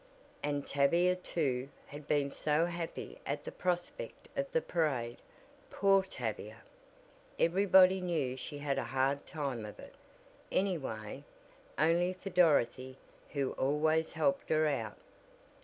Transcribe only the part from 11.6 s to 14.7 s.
only for Dorothy, who always helped her